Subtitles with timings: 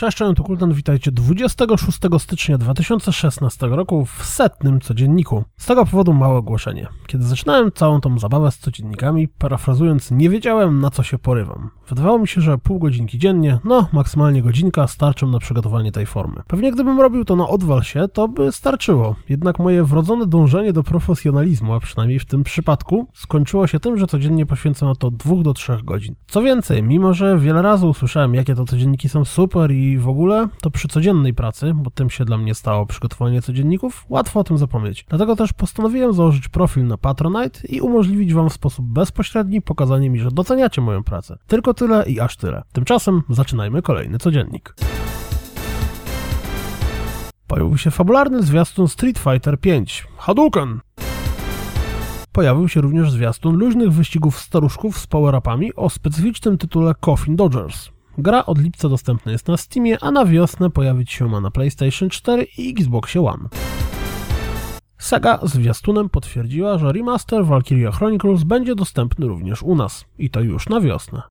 [0.00, 5.44] Cześć, cześć, tu Kultan, witajcie 26 stycznia 2016 roku w setnym codzienniku.
[5.56, 6.88] Z tego powodu małe ogłoszenie.
[7.06, 11.70] Kiedy zaczynałem całą tą zabawę z codziennikami, parafrazując, nie wiedziałem na co się porywam.
[11.88, 16.42] Wydawało mi się, że pół godzinki dziennie, no maksymalnie godzinka, starczą na przygotowanie tej formy.
[16.46, 19.16] Pewnie gdybym robił to na odwal się, to by starczyło.
[19.28, 24.06] Jednak moje wrodzone dążenie do profesjonalizmu, a przynajmniej w tym przypadku, skończyło się tym, że
[24.06, 26.14] codziennie poświęcam na to 2 do 3 godzin.
[26.26, 30.48] Co więcej, mimo że wiele razy usłyszałem, jakie to codzienniki są super i w ogóle,
[30.60, 34.58] to przy codziennej pracy, bo tym się dla mnie stało przygotowanie codzienników, łatwo o tym
[34.58, 35.06] zapomnieć.
[35.08, 40.18] Dlatego też postanowiłem założyć profil na Patronite i umożliwić Wam w sposób bezpośredni pokazanie mi,
[40.18, 41.38] że doceniacie moją pracę.
[41.46, 42.62] Tylko tyle i aż tyle.
[42.72, 44.74] Tymczasem zaczynajmy kolejny codziennik.
[47.46, 49.84] Pojawił się fabularny zwiastun Street Fighter V
[50.16, 50.80] Hadouken!
[52.32, 57.99] Pojawił się również zwiastun luźnych wyścigów staruszków z power-upami o specyficznym tytule Coffin Dodgers.
[58.22, 62.10] Gra od lipca dostępna jest na Steamie, a na wiosnę pojawić się ma na PlayStation
[62.10, 63.48] 4 i Xboxie One.
[64.98, 70.04] Sega zwiastunem potwierdziła, że remaster Valkyria Chronicles będzie dostępny również u nas.
[70.18, 71.22] I to już na wiosnę.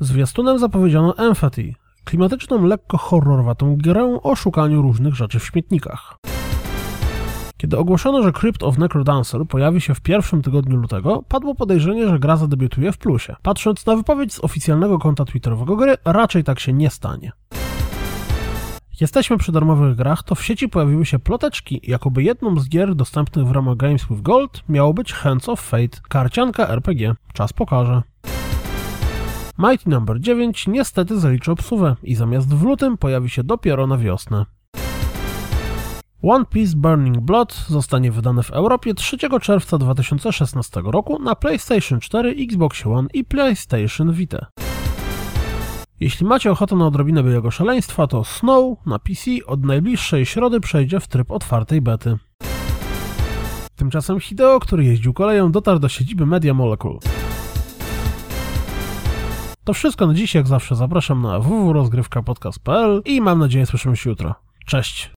[0.00, 6.16] Zwiastunem zapowiedziano Empathy, klimatyczną, lekko horrorowatą grę o szukaniu różnych rzeczy w śmietnikach.
[7.62, 12.18] Kiedy ogłoszono, że Crypt of Necrodancer pojawi się w pierwszym tygodniu lutego, padło podejrzenie, że
[12.18, 13.36] gra zadebiutuje w plusie.
[13.42, 17.32] Patrząc na wypowiedź z oficjalnego konta twitterowego gry, raczej tak się nie stanie.
[19.00, 23.46] Jesteśmy przy darmowych grach, to w sieci pojawiły się ploteczki, jakoby jedną z gier dostępnych
[23.46, 27.14] w ramach Games with Gold miało być Hands of Fate, karcianka RPG.
[27.32, 28.02] Czas pokaże.
[29.58, 30.04] Mighty No.
[30.18, 34.46] 9 niestety zaliczy obsuwę i zamiast w lutym pojawi się dopiero na wiosnę.
[36.22, 42.36] One Piece Burning Blood zostanie wydane w Europie 3 czerwca 2016 roku na PlayStation 4,
[42.38, 44.46] Xbox One i PlayStation Vita.
[46.00, 51.00] Jeśli macie ochotę na odrobinę byłego szaleństwa, to Snow na PC od najbliższej środy przejdzie
[51.00, 52.18] w tryb otwartej bety.
[53.76, 56.98] Tymczasem Hideo, który jeździł koleją, dotarł do siedziby Media Molecule.
[59.64, 64.34] To wszystko na dziś, jak zawsze zapraszam na www.rozgrywkapodcast.pl i mam nadzieję słyszymy się jutro.
[64.66, 65.12] Cześć!